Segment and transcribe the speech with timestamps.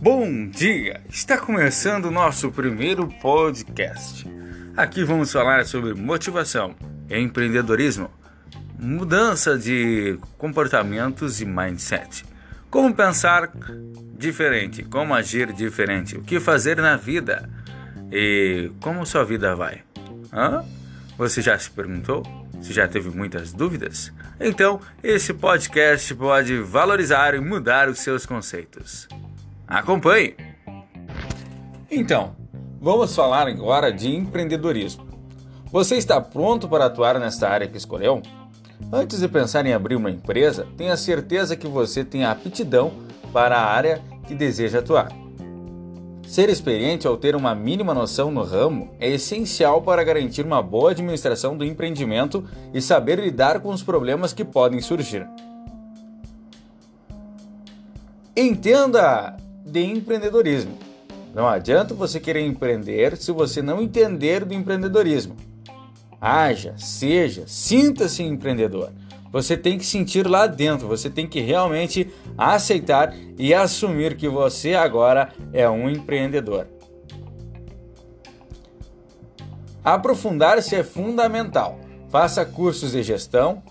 [0.00, 1.00] Bom dia!
[1.08, 4.24] Está começando o nosso primeiro podcast.
[4.76, 6.76] Aqui vamos falar sobre motivação,
[7.10, 8.08] empreendedorismo,
[8.78, 12.24] mudança de comportamentos e mindset.
[12.70, 13.50] Como pensar
[14.16, 17.50] diferente, como agir diferente, o que fazer na vida
[18.12, 19.82] e como sua vida vai.
[20.32, 20.64] Hã?
[21.18, 22.45] Você já se perguntou?
[22.60, 24.12] Você já teve muitas dúvidas?
[24.40, 29.08] Então, esse podcast pode valorizar e mudar os seus conceitos.
[29.66, 30.34] Acompanhe!
[31.90, 32.36] Então,
[32.80, 35.06] vamos falar agora de empreendedorismo.
[35.70, 38.22] Você está pronto para atuar nesta área que escolheu?
[38.92, 42.92] Antes de pensar em abrir uma empresa, tenha certeza que você tem a aptidão
[43.32, 45.25] para a área que deseja atuar.
[46.26, 50.90] Ser experiente ou ter uma mínima noção no ramo é essencial para garantir uma boa
[50.90, 52.44] administração do empreendimento
[52.74, 55.26] e saber lidar com os problemas que podem surgir.
[58.36, 60.76] Entenda de empreendedorismo.
[61.32, 65.36] Não adianta você querer empreender se você não entender do empreendedorismo.
[66.20, 68.90] Haja, seja, sinta-se empreendedor.
[69.36, 74.72] Você tem que sentir lá dentro, você tem que realmente aceitar e assumir que você
[74.72, 76.66] agora é um empreendedor.
[79.84, 81.78] Aprofundar-se é fundamental.
[82.08, 83.62] Faça cursos de gestão,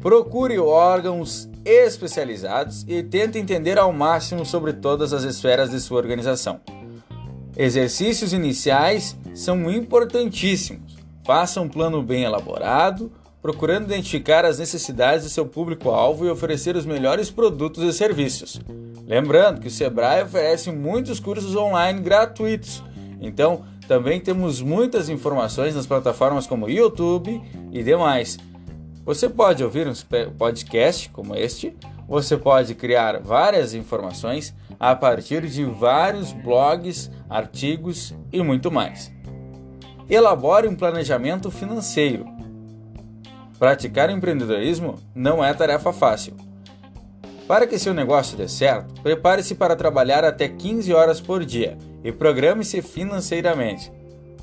[0.00, 6.60] procure órgãos especializados e tente entender ao máximo sobre todas as esferas de sua organização.
[7.56, 10.96] Exercícios iniciais são importantíssimos.
[11.24, 13.12] Faça um plano bem elaborado,
[13.42, 18.60] procurando identificar as necessidades do seu público-alvo e oferecer os melhores produtos e serviços.
[19.04, 22.82] Lembrando que o Sebrae oferece muitos cursos online gratuitos,
[23.20, 28.38] então também temos muitas informações nas plataformas como YouTube e demais.
[29.04, 29.92] Você pode ouvir um
[30.38, 31.76] podcast como este,
[32.08, 39.12] você pode criar várias informações a partir de vários blogs, artigos e muito mais.
[40.08, 42.26] Elabore um planejamento financeiro.
[43.62, 46.34] Praticar empreendedorismo não é tarefa fácil.
[47.46, 52.10] Para que seu negócio dê certo, prepare-se para trabalhar até 15 horas por dia e
[52.10, 53.92] programe-se financeiramente,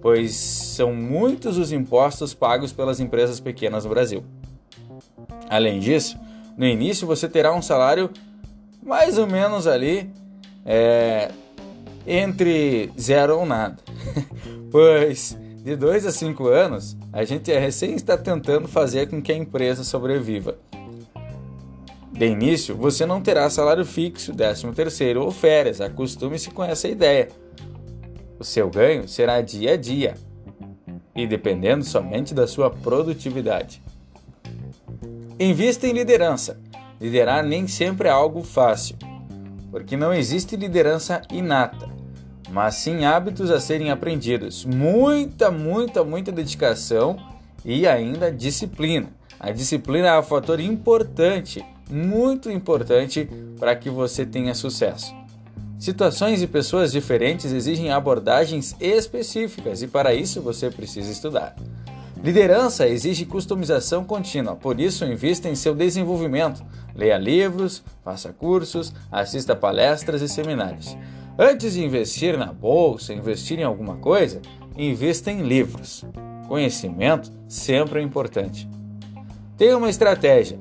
[0.00, 4.22] pois são muitos os impostos pagos pelas empresas pequenas no Brasil.
[5.48, 6.16] Além disso,
[6.56, 8.10] no início você terá um salário
[8.80, 10.08] mais ou menos ali
[10.64, 11.32] é,
[12.06, 13.76] entre zero ou nada,
[14.70, 19.30] pois de dois a cinco anos a gente é recém está tentando fazer com que
[19.30, 20.58] a empresa sobreviva.
[22.12, 27.28] De início, você não terá salário fixo, décimo terceiro ou férias, acostume-se com essa ideia.
[28.38, 30.14] O seu ganho será dia a dia
[31.14, 33.82] e dependendo somente da sua produtividade.
[35.38, 36.58] Invista em liderança.
[37.00, 38.96] Liderar nem sempre é algo fácil,
[39.70, 41.88] porque não existe liderança inata,
[42.50, 44.64] mas sim hábitos a serem aprendidos.
[44.64, 47.16] Muita, muita, muita dedicação
[47.64, 49.08] e ainda disciplina.
[49.38, 53.28] A disciplina é um fator importante, muito importante
[53.58, 55.14] para que você tenha sucesso.
[55.78, 61.56] Situações e pessoas diferentes exigem abordagens específicas e para isso você precisa estudar.
[62.22, 66.62] Liderança exige customização contínua, por isso invista em seu desenvolvimento.
[66.94, 70.94] Leia livros, faça cursos, assista palestras e seminários.
[71.42, 74.42] Antes de investir na bolsa, investir em alguma coisa,
[74.76, 76.04] invista em livros.
[76.46, 78.68] Conhecimento sempre é importante.
[79.56, 80.58] Tenha uma estratégia.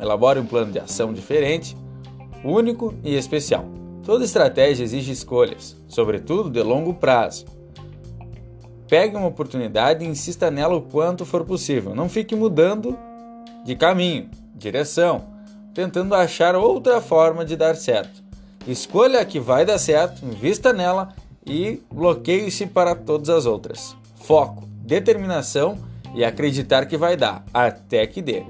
[0.00, 1.76] Elabore um plano de ação diferente,
[2.42, 3.64] único e especial.
[4.02, 7.46] Toda estratégia exige escolhas, sobretudo de longo prazo.
[8.88, 11.94] Pegue uma oportunidade e insista nela o quanto for possível.
[11.94, 12.98] Não fique mudando
[13.64, 15.28] de caminho, direção,
[15.72, 18.25] tentando achar outra forma de dar certo.
[18.66, 21.14] Escolha a que vai dar certo, invista nela
[21.46, 23.96] e bloqueie-se para todas as outras.
[24.16, 25.78] Foco, determinação
[26.14, 28.42] e acreditar que vai dar, até que dê.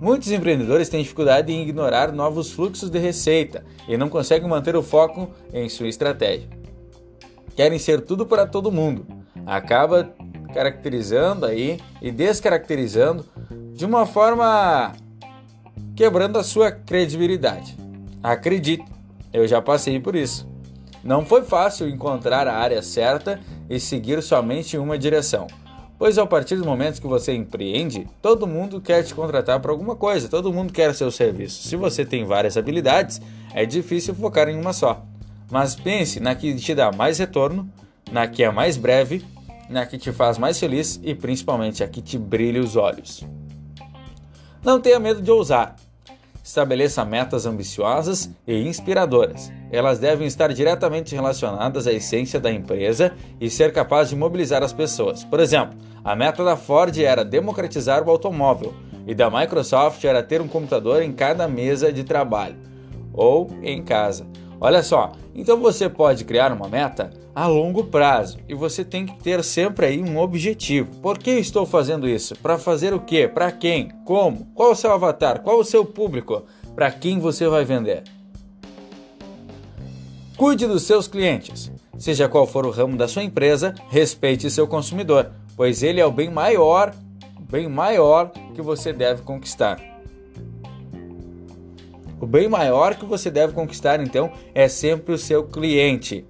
[0.00, 4.82] Muitos empreendedores têm dificuldade em ignorar novos fluxos de receita e não conseguem manter o
[4.82, 6.48] foco em sua estratégia.
[7.54, 9.06] Querem ser tudo para todo mundo
[9.46, 10.10] acaba
[10.52, 13.24] caracterizando aí e descaracterizando
[13.74, 14.92] de uma forma
[15.96, 17.76] quebrando a sua credibilidade.
[18.22, 18.84] Acredite,
[19.34, 20.48] eu já passei por isso.
[21.02, 23.38] Não foi fácil encontrar a área certa
[23.68, 25.46] e seguir somente uma direção.
[25.98, 29.94] Pois a partir do momento que você empreende, todo mundo quer te contratar para alguma
[29.94, 31.68] coisa, todo mundo quer seu serviço.
[31.68, 33.20] Se você tem várias habilidades,
[33.52, 35.04] é difícil focar em uma só.
[35.50, 37.68] Mas pense na que te dá mais retorno,
[38.10, 39.22] na que é mais breve
[39.68, 43.24] na que te faz mais feliz e principalmente a que te brilha os olhos.
[44.62, 45.76] Não tenha medo de ousar.
[46.44, 49.50] Estabeleça metas ambiciosas e inspiradoras.
[49.72, 54.70] Elas devem estar diretamente relacionadas à essência da empresa e ser capaz de mobilizar as
[54.70, 55.24] pessoas.
[55.24, 58.74] Por exemplo, a meta da Ford era democratizar o automóvel
[59.06, 62.56] e da Microsoft era ter um computador em cada mesa de trabalho
[63.14, 64.26] ou em casa.
[64.64, 69.22] Olha só, então você pode criar uma meta a longo prazo e você tem que
[69.22, 70.88] ter sempre aí um objetivo.
[71.02, 72.34] Por que estou fazendo isso?
[72.36, 73.28] Para fazer o quê?
[73.28, 73.90] Para quem?
[74.06, 74.46] Como?
[74.54, 75.42] Qual o seu avatar?
[75.42, 76.44] Qual o seu público?
[76.74, 78.04] Para quem você vai vender?
[80.34, 81.70] Cuide dos seus clientes.
[81.98, 86.10] Seja qual for o ramo da sua empresa, respeite seu consumidor, pois ele é o
[86.10, 86.94] bem maior,
[87.50, 89.93] bem maior que você deve conquistar.
[92.24, 96.26] O bem maior que você deve conquistar, então, é sempre o seu cliente.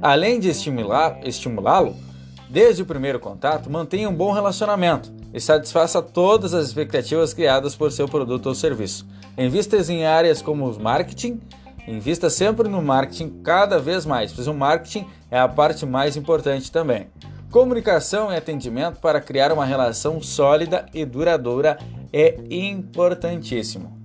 [0.00, 1.94] Além de estimulá-lo,
[2.48, 7.92] desde o primeiro contato, mantenha um bom relacionamento e satisfaça todas as expectativas criadas por
[7.92, 9.06] seu produto ou serviço.
[9.36, 11.38] Invista em áreas como o marketing,
[11.86, 16.72] invista sempre no marketing cada vez mais, pois o marketing é a parte mais importante
[16.72, 17.08] também.
[17.50, 21.78] Comunicação e atendimento para criar uma relação sólida e duradoura
[22.12, 23.98] é importantíssimo.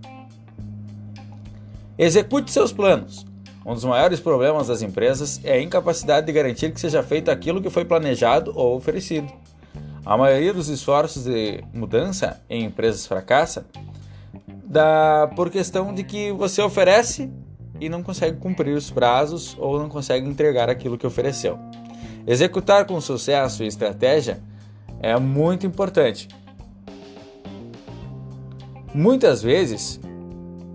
[1.97, 3.25] Execute seus planos.
[3.65, 7.61] Um dos maiores problemas das empresas é a incapacidade de garantir que seja feito aquilo
[7.61, 9.31] que foi planejado ou oferecido.
[10.05, 13.65] A maioria dos esforços de mudança em empresas fracassa
[14.65, 17.31] da, por questão de que você oferece
[17.79, 21.57] e não consegue cumprir os prazos ou não consegue entregar aquilo que ofereceu.
[22.27, 24.41] Executar com sucesso e estratégia
[25.00, 26.27] é muito importante,
[28.94, 30.00] Muitas vezes,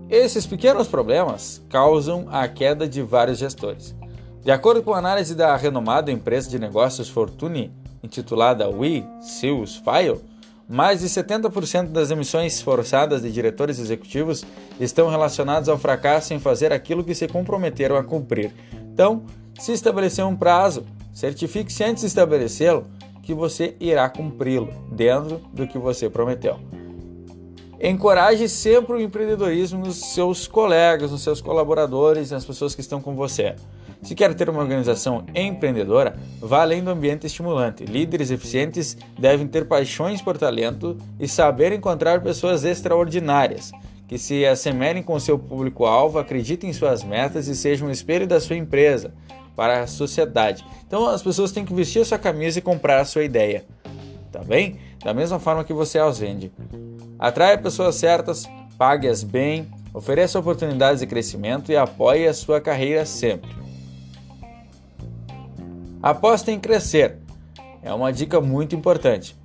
[0.09, 3.95] esses pequenos problemas causam a queda de vários gestores.
[4.43, 7.71] De acordo com a análise da renomada empresa de negócios Fortune,
[8.03, 10.19] intitulada We Seals File,
[10.67, 14.45] mais de 70% das emissões forçadas de diretores executivos
[14.81, 18.51] estão relacionadas ao fracasso em fazer aquilo que se comprometeram a cumprir.
[18.93, 19.23] Então,
[19.57, 22.85] se estabelecer um prazo, certifique-se antes de estabelecê-lo
[23.23, 26.59] que você irá cumpri-lo dentro do que você prometeu.
[27.81, 33.15] Encoraje sempre o empreendedorismo nos seus colegas, nos seus colaboradores, nas pessoas que estão com
[33.15, 33.55] você.
[34.01, 37.85] Se quer ter uma organização empreendedora, vá além do ambiente estimulante.
[37.85, 43.71] Líderes eficientes devem ter paixões por talento e saber encontrar pessoas extraordinárias,
[44.09, 48.41] que se assemelhem com seu público-alvo, acreditem em suas metas e sejam um espelho da
[48.41, 49.13] sua empresa
[49.55, 50.65] para a sociedade.
[50.85, 53.63] Então as pessoas têm que vestir a sua camisa e comprar a sua ideia.
[54.33, 54.77] Tá bem?
[55.01, 56.51] Da mesma forma que você as vende.
[57.19, 63.49] Atraia pessoas certas, pague-as bem, ofereça oportunidades de crescimento e apoie a sua carreira sempre.
[66.01, 67.17] Aposte em crescer.
[67.83, 69.35] É uma dica muito importante,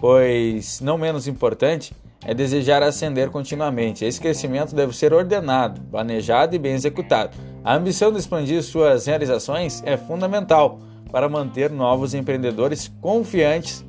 [0.00, 1.92] pois não menos importante
[2.24, 4.04] é desejar ascender continuamente.
[4.04, 7.36] Esse crescimento deve ser ordenado, planejado e bem executado.
[7.64, 10.78] A ambição de expandir suas realizações é fundamental
[11.10, 13.84] para manter novos empreendedores confiantes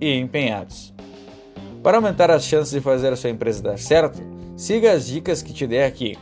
[0.00, 0.92] e empenhados.
[1.82, 4.20] Para aumentar as chances de fazer a sua empresa dar certo,
[4.54, 6.18] siga as dicas que te dei aqui.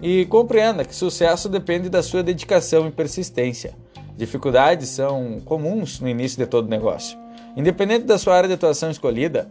[0.00, 3.74] E compreenda que sucesso depende da sua dedicação e persistência.
[4.16, 7.18] Dificuldades são comuns no início de todo negócio.
[7.54, 9.48] Independente da sua área de atuação escolhida,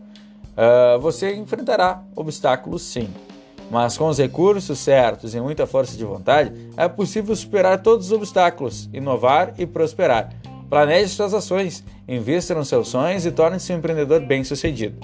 [0.58, 3.10] uh, você enfrentará obstáculos sim.
[3.70, 8.12] Mas com os recursos certos e muita força de vontade, é possível superar todos os
[8.12, 10.30] obstáculos, inovar e prosperar.
[10.70, 14.98] Planeje suas ações, invista nos seus sonhos e torne-se um empreendedor bem-sucedido.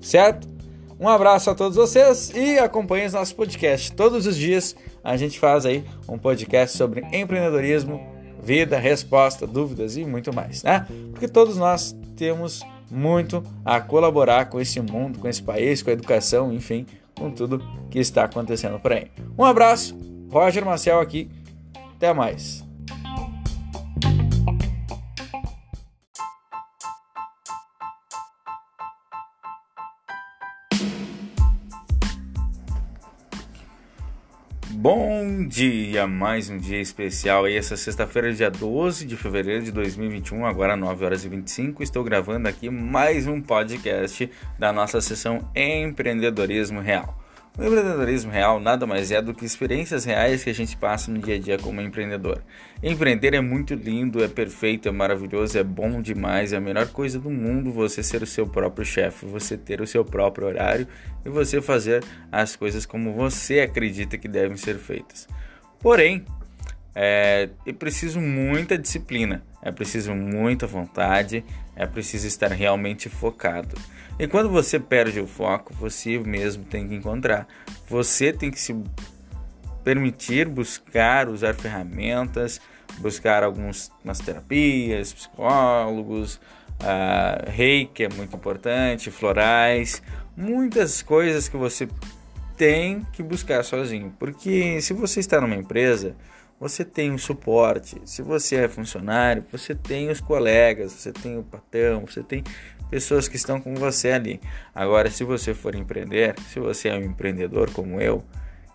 [0.00, 0.48] Certo?
[0.98, 3.90] Um abraço a todos vocês e acompanhe os nossos podcasts.
[3.90, 8.06] Todos os dias a gente faz aí um podcast sobre empreendedorismo,
[8.42, 10.86] vida, resposta, dúvidas e muito mais, né?
[11.10, 15.92] Porque todos nós temos muito a colaborar com esse mundo, com esse país, com a
[15.94, 16.84] educação, enfim,
[17.16, 19.10] com tudo que está acontecendo por aí.
[19.38, 19.96] Um abraço,
[20.30, 21.30] Roger Marcel aqui,
[21.96, 22.62] até mais.
[34.82, 37.46] Bom dia, mais um dia especial.
[37.46, 42.02] E essa sexta-feira, dia 12 de fevereiro de 2021, agora 9 horas e 25, estou
[42.02, 47.19] gravando aqui mais um podcast da nossa sessão Empreendedorismo Real.
[47.60, 51.18] O empreendedorismo real nada mais é do que experiências reais que a gente passa no
[51.18, 52.42] dia a dia como empreendedor.
[52.82, 57.18] Empreender é muito lindo, é perfeito, é maravilhoso, é bom demais, é a melhor coisa
[57.18, 60.88] do mundo você ser o seu próprio chefe, você ter o seu próprio horário
[61.22, 62.02] e você fazer
[62.32, 65.28] as coisas como você acredita que devem ser feitas.
[65.80, 66.24] Porém,
[66.94, 71.44] é, é preciso muita disciplina, é preciso muita vontade,
[71.76, 73.76] É preciso estar realmente focado.
[74.18, 77.46] E quando você perde o foco, você mesmo tem que encontrar.
[77.88, 78.74] Você tem que se
[79.82, 82.60] permitir buscar, usar ferramentas,
[82.98, 83.90] buscar algumas
[84.24, 86.40] terapias, psicólogos,
[86.80, 90.02] uh, reiki é muito importante, florais,
[90.36, 91.88] muitas coisas que você
[92.56, 94.14] tem que buscar sozinho.
[94.18, 96.14] Porque se você está numa empresa,
[96.60, 97.98] você tem um suporte.
[98.04, 102.44] Se você é funcionário, você tem os colegas, você tem o patrão, você tem
[102.90, 104.38] pessoas que estão com você ali.
[104.74, 108.22] Agora, se você for empreender, se você é um empreendedor como eu,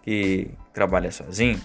[0.01, 1.61] que trabalha sozinho,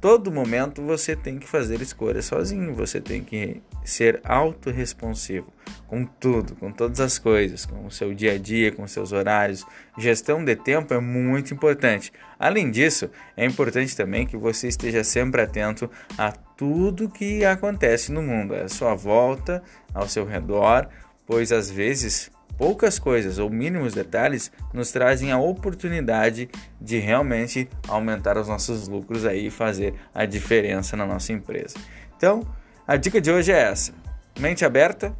[0.00, 5.52] todo momento você tem que fazer escolhas sozinho, você tem que ser autorresponsivo
[5.86, 9.64] com tudo, com todas as coisas, com o seu dia a dia, com seus horários.
[9.98, 12.12] Gestão de tempo é muito importante.
[12.38, 18.22] Além disso, é importante também que você esteja sempre atento a tudo que acontece no
[18.22, 19.62] mundo, à sua volta,
[19.94, 20.88] ao seu redor,
[21.26, 26.48] pois às vezes poucas coisas ou mínimos detalhes nos trazem a oportunidade
[26.80, 31.76] de realmente aumentar os nossos lucros aí e fazer a diferença na nossa empresa.
[32.16, 32.46] Então,
[32.86, 33.92] a dica de hoje é essa:
[34.38, 35.14] mente aberta,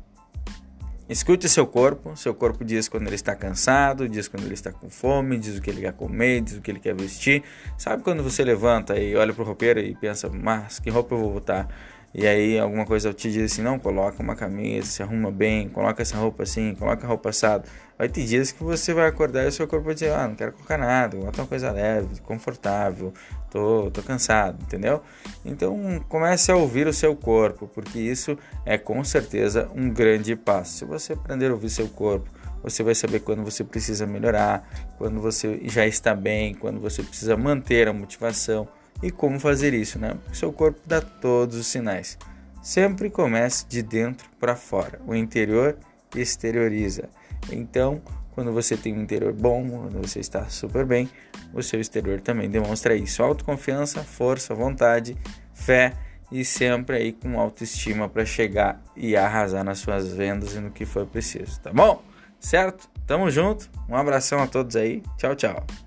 [1.09, 2.17] escute seu corpo.
[2.17, 5.63] Seu corpo diz quando ele está cansado, diz quando ele está com fome, diz o
[5.63, 7.43] que ele quer comer, diz o que ele quer vestir.
[7.77, 11.19] Sabe quando você levanta e olha para o roupeiro e pensa, mas que roupa eu
[11.19, 11.69] vou botar?
[12.19, 16.01] E aí alguma coisa te diz assim, não, coloca uma camisa, se arruma bem, coloca
[16.01, 17.69] essa roupa assim, coloca a roupa assada.
[17.99, 20.35] Vai ter dias que você vai acordar e o seu corpo vai dizer, ah, não
[20.35, 23.13] quero colocar nada, bota uma coisa leve, confortável,
[23.51, 25.03] tô, tô cansado, entendeu?
[25.45, 30.79] Então comece a ouvir o seu corpo, porque isso é com certeza um grande passo.
[30.79, 32.31] Se você aprender a ouvir seu corpo,
[32.63, 37.37] você vai saber quando você precisa melhorar, quando você já está bem, quando você precisa
[37.37, 38.67] manter a motivação
[39.03, 40.17] e como fazer isso, né?
[40.33, 42.19] Seu corpo dá todos os sinais.
[42.63, 45.01] Sempre comece de dentro para fora.
[45.07, 45.77] O interior
[46.15, 47.09] exterioriza.
[47.51, 51.09] Então, quando você tem um interior bom, quando você está super bem,
[51.55, 53.23] o seu exterior também demonstra isso.
[53.23, 55.17] Autoconfiança, força, vontade,
[55.55, 55.95] fé
[56.31, 60.85] e sempre aí com autoestima para chegar e arrasar nas suas vendas e no que
[60.85, 62.03] for preciso, tá bom?
[62.41, 62.89] Certo?
[63.07, 63.71] Tamo junto.
[63.89, 65.03] Um abração a todos aí.
[65.17, 65.86] Tchau, tchau.